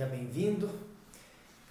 [0.00, 0.70] seja bem-vindo.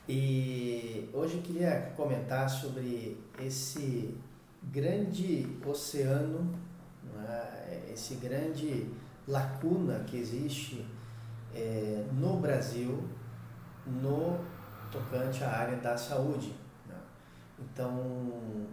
[0.07, 4.15] E hoje eu queria comentar sobre esse
[4.65, 6.53] grande oceano,
[7.11, 7.81] né?
[7.91, 8.87] esse grande
[9.27, 10.85] lacuna que existe
[11.55, 13.03] é, no Brasil
[13.87, 14.37] no
[14.91, 16.53] tocante à área da saúde.
[16.87, 16.97] Né?
[17.57, 17.89] Então,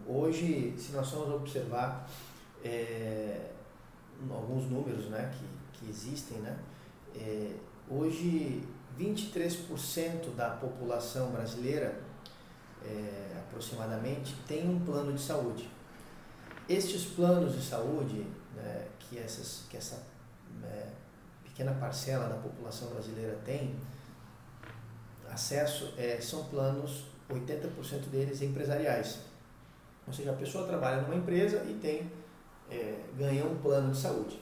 [0.06, 2.06] hoje, se nós formos observar
[2.62, 3.52] é,
[4.28, 6.58] alguns números né, que, que existem, né,
[7.14, 7.54] é,
[7.88, 8.62] hoje
[8.98, 12.00] 23% da população brasileira,
[12.84, 15.68] é, aproximadamente, tem um plano de saúde.
[16.68, 20.02] Estes planos de saúde, né, que, essas, que essa
[20.60, 20.88] né,
[21.44, 23.76] pequena parcela da população brasileira tem
[25.30, 29.20] acesso, é, são planos, 80% deles empresariais.
[30.06, 32.10] Ou seja, a pessoa trabalha numa empresa e tem
[32.70, 34.40] é, ganha um plano de saúde.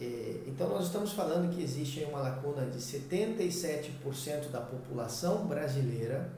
[0.00, 6.32] É, então, nós estamos falando que existe uma lacuna de 77% da população brasileira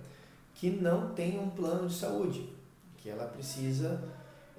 [0.55, 2.49] que não tem um plano de saúde,
[2.97, 4.03] que ela precisa,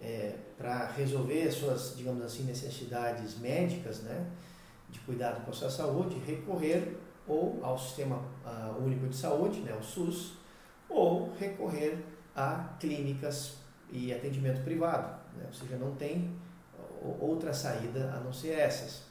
[0.02, 4.26] é, para resolver as suas, digamos assim, necessidades médicas, né,
[4.90, 8.22] de cuidado com a sua saúde, recorrer ou ao Sistema
[8.80, 10.34] Único de Saúde, né, o SUS,
[10.90, 11.98] ou recorrer
[12.36, 13.58] a clínicas
[13.92, 16.32] e atendimento privado, né, ou seja, não tem
[17.20, 19.04] outra saída a não ser essas.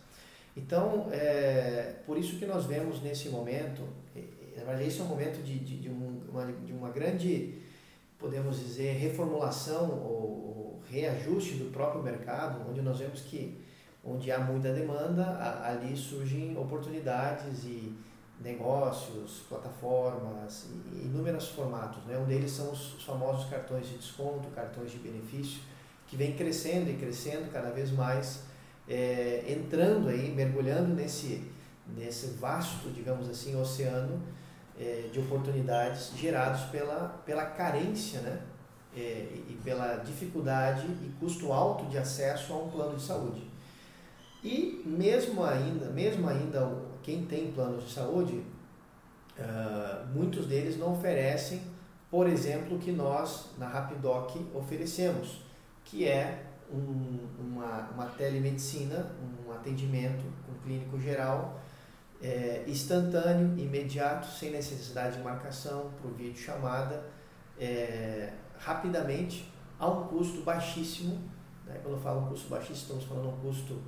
[0.57, 3.83] Então, é, por isso que nós vemos nesse momento,
[4.65, 7.59] na esse é um momento de, de, de, um, uma, de uma grande,
[8.19, 13.61] podemos dizer, reformulação ou, ou, reajuste do próprio mercado, onde nós vemos que
[14.05, 15.25] onde há muita demanda,
[15.65, 17.93] ali surgem oportunidades e
[18.41, 22.05] negócios, plataformas, e inúmeros formatos.
[22.05, 22.17] Né?
[22.17, 25.61] Um deles são os famosos cartões de desconto, cartões de benefício,
[26.07, 28.43] que vem crescendo e crescendo cada vez mais,
[28.89, 31.51] é, entrando aí, mergulhando nesse,
[31.97, 34.21] nesse vasto, digamos assim, oceano
[34.79, 38.41] é, de oportunidades gerados pela, pela carência, né?
[38.97, 43.43] É, e pela dificuldade e custo alto de acesso a um plano de saúde.
[44.43, 46.73] E mesmo ainda, mesmo ainda
[47.03, 48.43] quem tem planos de saúde,
[49.39, 51.61] uh, muitos deles não oferecem,
[52.11, 55.43] por exemplo, o que nós na Rapidoc oferecemos,
[55.87, 59.07] que é um, uma, uma telemedicina,
[59.47, 61.61] um atendimento com clínico geral
[62.21, 67.05] é, instantâneo, imediato, sem necessidade de marcação, por vídeo chamada,
[67.59, 71.21] é, rapidamente, a um custo baixíssimo.
[71.65, 71.79] Né?
[71.83, 73.81] Quando eu falo um custo baixíssimo, estamos falando um custo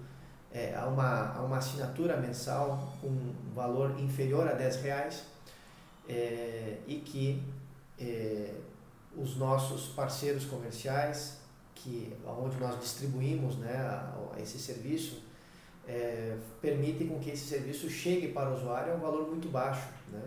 [0.52, 5.24] é, a, uma, a uma assinatura mensal com um valor inferior a 10 reais
[6.08, 7.42] é, e que
[7.98, 8.54] é,
[9.16, 11.38] os nossos parceiros comerciais
[11.82, 15.22] que onde nós distribuímos né, esse serviço
[15.86, 19.88] é, permitem com que esse serviço chegue para o usuário a um valor muito baixo.
[20.12, 20.22] Né?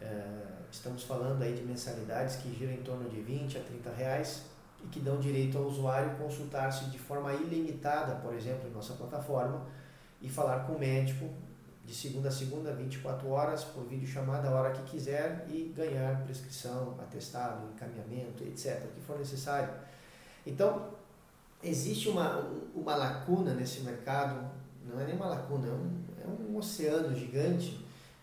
[0.00, 4.42] É, estamos falando aí de mensalidades que giram em torno de 20 a 30 reais
[4.84, 9.64] e que dão direito ao usuário consultar-se de forma ilimitada, por exemplo, em nossa plataforma
[10.20, 11.28] e falar com o médico
[11.84, 16.22] de segunda a segunda, 24 horas, por vídeo chamada a hora que quiser e ganhar
[16.22, 19.72] prescrição, atestado, encaminhamento, etc., o que for necessário.
[20.46, 20.90] Então,
[21.62, 24.50] existe uma, uma lacuna nesse mercado,
[24.84, 27.78] não é nem uma lacuna, é um, é um oceano gigante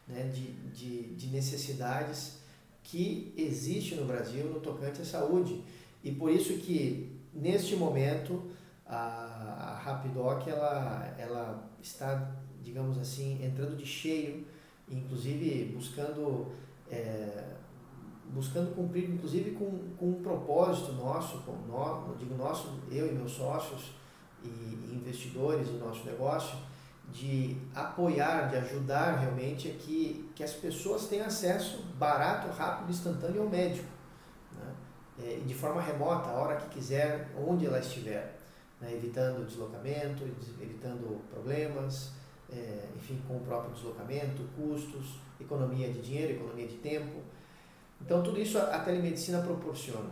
[0.07, 2.39] né, de, de, de necessidades
[2.83, 5.63] que existe no Brasil no tocante à saúde.
[6.03, 8.49] E por isso que, neste momento,
[8.85, 14.45] a, a Rapidoc ela, ela está, digamos assim, entrando de cheio,
[14.89, 16.51] inclusive buscando
[16.89, 17.43] é,
[18.29, 23.31] buscando cumprir, inclusive, com, com um propósito nosso, com no, digo nosso, eu e meus
[23.31, 23.93] sócios
[24.43, 26.57] e, e investidores do nosso negócio,
[27.11, 33.41] de apoiar, de ajudar realmente a que, que as pessoas tenham acesso barato, rápido, instantâneo
[33.41, 33.87] ao médico,
[34.55, 34.75] né?
[35.23, 38.37] é, de forma remota, a hora que quiser, onde ela estiver,
[38.79, 38.93] né?
[38.93, 40.23] evitando deslocamento,
[40.61, 42.11] evitando problemas,
[42.51, 47.21] é, enfim, com o próprio deslocamento, custos, economia de dinheiro, economia de tempo.
[48.01, 50.09] Então, tudo isso a, telemedicina proporciona.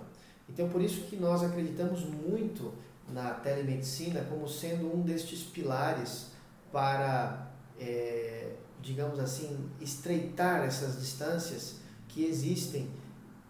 [0.49, 2.73] Então, por isso que nós acreditamos muito
[3.09, 6.27] na telemedicina como sendo um destes pilares
[6.71, 12.89] para, é, digamos assim, estreitar essas distâncias que existem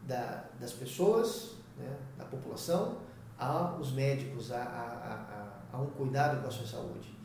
[0.07, 2.99] da, das pessoas, né, da população,
[3.37, 7.15] aos médicos, a, a, a, a, um cuidado com a sua saúde.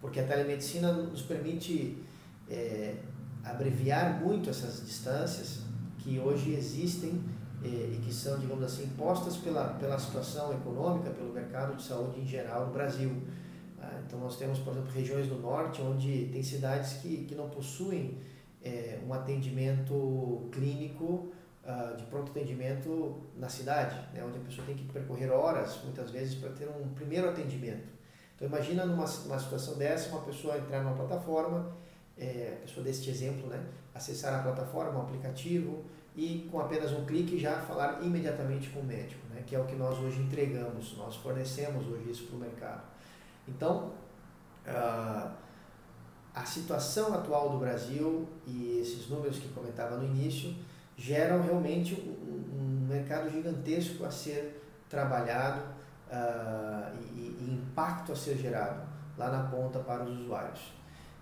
[0.00, 2.02] Porque a telemedicina nos permite
[2.48, 2.96] é,
[3.44, 5.60] abreviar muito essas distâncias
[6.10, 7.22] que hoje existem
[7.62, 12.20] eh, e que são, digamos assim, impostas pela, pela situação econômica, pelo mercado de saúde
[12.20, 13.22] em geral no Brasil.
[13.80, 17.48] Ah, então, nós temos, por exemplo, regiões do norte onde tem cidades que, que não
[17.48, 18.18] possuem
[18.60, 21.32] é, um atendimento clínico
[21.64, 26.10] uh, de pronto atendimento na cidade, né, onde a pessoa tem que percorrer horas, muitas
[26.10, 27.88] vezes, para ter um primeiro atendimento.
[28.34, 31.72] Então imagina numa, numa situação dessa, uma pessoa entrar numa plataforma,
[32.18, 33.64] é, a pessoa deste exemplo, né,
[33.94, 35.84] acessar a plataforma, o aplicativo
[36.16, 39.64] e com apenas um clique já falar imediatamente com o médico, né, que é o
[39.64, 42.82] que nós hoje entregamos, nós fornecemos hoje isso para o mercado.
[43.48, 43.92] Então,
[44.66, 45.30] uh,
[46.34, 50.54] a situação atual do Brasil e esses números que comentava no início
[50.96, 55.62] geram realmente um, um mercado gigantesco a ser trabalhado
[56.10, 58.82] uh, e, e, impacto a ser gerado
[59.16, 60.72] lá na ponta para os usuários.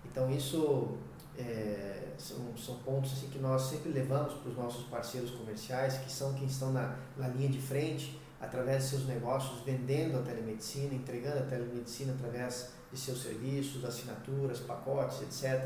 [0.05, 0.97] Então isso
[1.39, 6.11] é, são, são pontos assim, que nós sempre levamos para os nossos parceiros comerciais, que
[6.11, 10.93] são quem estão na, na linha de frente, através de seus negócios, vendendo a telemedicina,
[10.93, 15.65] entregando a telemedicina através de seus serviços, assinaturas, pacotes, etc.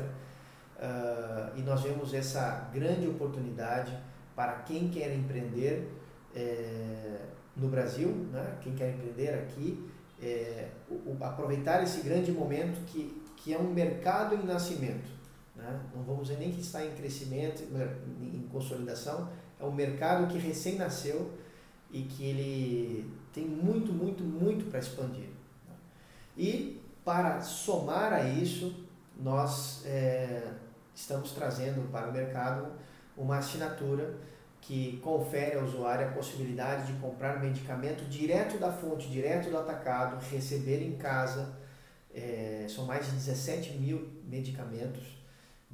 [0.76, 3.96] Uh, e nós vemos essa grande oportunidade
[4.34, 5.88] para quem quer empreender
[6.34, 7.20] é,
[7.56, 8.58] no Brasil, né?
[8.60, 9.88] quem quer empreender aqui,
[10.20, 15.08] é, o, o, aproveitar esse grande momento que, que é um mercado em nascimento.
[15.54, 15.80] Né?
[15.94, 17.62] Não vamos dizer nem que está em crescimento,
[18.20, 19.28] em consolidação,
[19.58, 21.32] é um mercado que recém nasceu
[21.90, 25.28] e que ele tem muito, muito, muito para expandir.
[25.68, 25.74] Né?
[26.36, 28.84] E para somar a isso,
[29.16, 30.52] nós é,
[30.94, 32.72] estamos trazendo para o mercado
[33.16, 34.14] uma assinatura
[34.60, 40.18] que confere ao usuário a possibilidade de comprar medicamento direto da fonte, direto do atacado,
[40.30, 41.54] receber em casa.
[42.12, 45.23] É, são mais de 17 mil medicamentos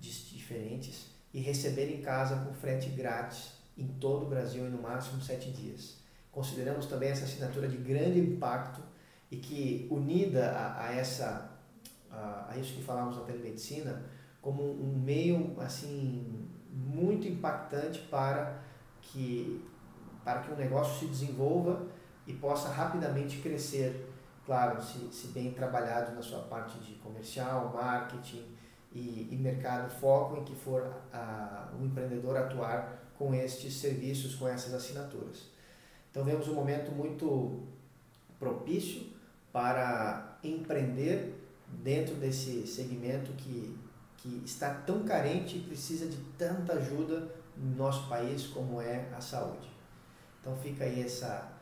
[0.00, 5.22] diferentes e receber em casa com frete grátis em todo o Brasil em no máximo
[5.22, 5.98] sete dias.
[6.32, 8.80] Consideramos também essa assinatura de grande impacto
[9.30, 11.50] e que unida a, a essa
[12.10, 14.02] a, a, isso que falamos da telemedicina
[14.42, 18.60] como um meio assim muito impactante para
[19.00, 19.64] que
[20.24, 21.86] para que um negócio se desenvolva
[22.26, 24.12] e possa rapidamente crescer,
[24.44, 28.44] claro, se, se bem trabalhado na sua parte de comercial, marketing
[28.92, 34.48] e, e mercado foco em que for a, o empreendedor atuar com estes serviços, com
[34.48, 35.48] essas assinaturas.
[36.10, 37.60] Então vemos um momento muito
[38.38, 39.06] propício
[39.52, 41.34] para empreender
[41.68, 43.78] dentro desse segmento que,
[44.16, 49.20] que está tão carente e precisa de tanta ajuda no nosso país como é a
[49.20, 49.70] saúde.
[50.40, 51.52] Então fica aí essa,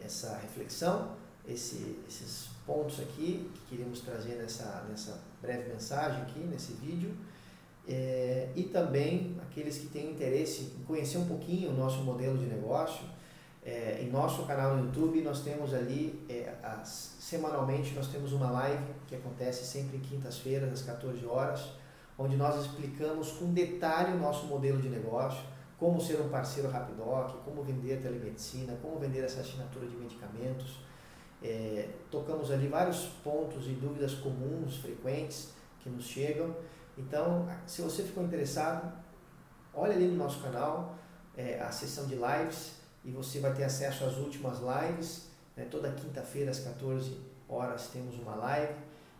[0.00, 1.16] essa reflexão,
[1.46, 7.14] esse, esses pontos aqui que queríamos trazer nessa, nessa breve mensagem aqui, nesse vídeo.
[7.86, 12.44] É, e também aqueles que têm interesse em conhecer um pouquinho o nosso modelo de
[12.44, 13.02] negócio,
[13.64, 18.50] é, em nosso canal no YouTube nós temos ali, é, as, semanalmente nós temos uma
[18.50, 21.72] live que acontece sempre em quintas-feiras às 14 horas,
[22.18, 25.42] onde nós explicamos com detalhe o nosso modelo de negócio,
[25.78, 30.80] como ser um parceiro Rapidoc, como vender telemedicina, como vender essa assinatura de medicamentos.
[31.42, 35.50] É, tocamos ali vários pontos e dúvidas comuns, frequentes,
[35.80, 36.54] que nos chegam.
[36.96, 38.92] Então, se você ficou interessado,
[39.72, 40.96] olha ali no nosso canal
[41.36, 42.72] é, a sessão de lives
[43.04, 45.28] e você vai ter acesso às últimas lives.
[45.56, 45.66] Né?
[45.70, 47.16] Toda quinta-feira às 14
[47.48, 48.74] horas temos uma live.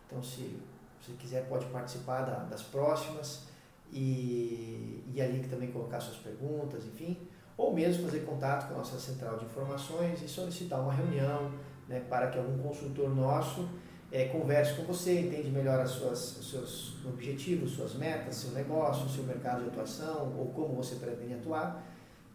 [0.05, 0.59] Então, se
[1.05, 3.43] se quiser, pode participar da, das próximas
[3.91, 7.17] e, e ali também colocar suas perguntas, enfim.
[7.57, 11.51] Ou mesmo fazer contato com a nossa central de informações e solicitar uma reunião
[11.89, 13.67] né, para que algum consultor nosso
[14.11, 19.09] é, converse com você, entende melhor as suas, os seus objetivos, suas metas, seu negócio,
[19.09, 21.83] seu mercado de atuação ou como você pretende atuar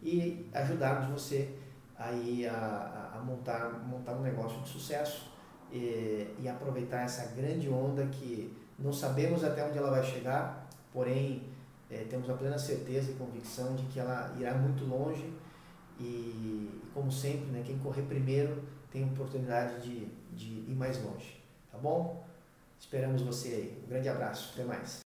[0.03, 1.49] e ajudarmos você
[1.97, 5.33] aí a, a montar, montar um negócio de sucesso
[5.73, 11.43] e, e aproveitar essa grande onda que não sabemos até onde ela vai chegar, porém
[11.91, 15.33] é, temos a plena certeza e convicção de que ela irá muito longe
[15.99, 18.63] e, como sempre, né, quem correr primeiro
[18.95, 21.43] tem oportunidade de, de ir mais longe.
[21.73, 22.25] Tá bom?
[22.79, 23.83] Esperamos você aí.
[23.85, 24.53] Um grande abraço.
[24.55, 25.01] Até mais.